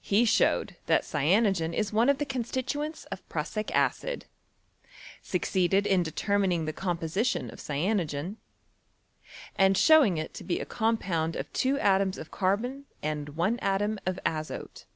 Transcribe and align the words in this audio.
He 0.00 0.24
showed 0.24 0.76
that 0.86 1.04
cyanogen 1.04 1.74
is 1.74 1.92
one 1.92 2.08
of 2.08 2.16
the 2.16 2.24
constituents 2.24 3.04
of 3.12 3.28
prussic 3.28 3.70
acid; 3.76 4.24
succeeded 5.20 5.86
in 5.86 6.02
determining 6.02 6.64
the 6.64 6.72
composition 6.72 7.50
of 7.50 7.60
cyanogen, 7.60 8.38
and 9.56 9.76
showing 9.76 10.16
it 10.16 10.32
to 10.32 10.42
be 10.44 10.58
a 10.58 10.64
compound 10.64 11.36
of 11.36 11.52
two 11.52 11.78
atoms 11.80 12.16
of 12.16 12.30
carbon 12.30 12.86
and 13.02 13.36
one 13.36 13.58
atom 13.58 13.98
of 14.06 14.18
azote. 14.24 14.86